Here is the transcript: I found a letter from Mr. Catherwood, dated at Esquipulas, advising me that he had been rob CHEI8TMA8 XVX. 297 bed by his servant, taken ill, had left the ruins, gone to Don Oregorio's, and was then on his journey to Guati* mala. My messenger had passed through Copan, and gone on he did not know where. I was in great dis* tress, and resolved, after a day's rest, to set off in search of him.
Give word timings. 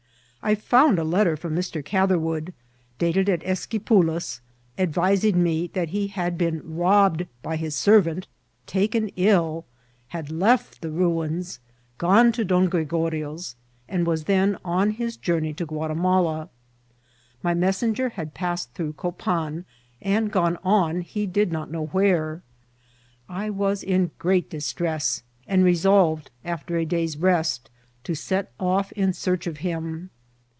I 0.43 0.55
found 0.55 0.97
a 0.97 1.03
letter 1.03 1.37
from 1.37 1.55
Mr. 1.55 1.85
Catherwood, 1.85 2.51
dated 2.97 3.29
at 3.29 3.43
Esquipulas, 3.43 4.41
advising 4.75 5.43
me 5.43 5.67
that 5.73 5.89
he 5.89 6.07
had 6.07 6.35
been 6.35 6.63
rob 6.65 7.19
CHEI8TMA8 7.19 7.21
XVX. 7.21 7.27
297 7.27 7.27
bed 7.29 7.29
by 7.47 7.55
his 7.57 7.75
servant, 7.75 8.27
taken 8.65 9.09
ill, 9.15 9.65
had 10.07 10.31
left 10.31 10.81
the 10.81 10.89
ruins, 10.89 11.59
gone 11.99 12.31
to 12.31 12.43
Don 12.43 12.63
Oregorio's, 12.73 13.55
and 13.87 14.07
was 14.07 14.23
then 14.23 14.57
on 14.65 14.89
his 14.89 15.15
journey 15.15 15.53
to 15.53 15.67
Guati* 15.67 15.95
mala. 15.95 16.49
My 17.43 17.53
messenger 17.53 18.09
had 18.09 18.33
passed 18.33 18.73
through 18.73 18.93
Copan, 18.93 19.65
and 20.01 20.31
gone 20.31 20.57
on 20.63 21.01
he 21.01 21.27
did 21.27 21.51
not 21.51 21.69
know 21.69 21.85
where. 21.85 22.41
I 23.29 23.51
was 23.51 23.83
in 23.83 24.09
great 24.17 24.49
dis* 24.49 24.73
tress, 24.73 25.21
and 25.47 25.63
resolved, 25.63 26.31
after 26.43 26.77
a 26.77 26.83
day's 26.85 27.15
rest, 27.15 27.69
to 28.05 28.15
set 28.15 28.51
off 28.59 28.91
in 28.93 29.13
search 29.13 29.45
of 29.45 29.57
him. 29.57 30.09